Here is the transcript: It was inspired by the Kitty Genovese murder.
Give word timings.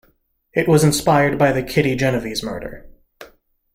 It 0.53 0.67
was 0.67 0.83
inspired 0.83 1.37
by 1.37 1.51
the 1.51 1.61
Kitty 1.61 1.95
Genovese 1.95 2.41
murder. 2.41 2.89